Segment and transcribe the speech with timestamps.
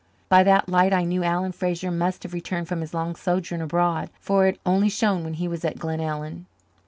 [0.29, 4.09] By that light I knew Alan Fraser must have returned from his long sojourn abroad,
[4.19, 6.47] for it only shone when he was at Glenellyn.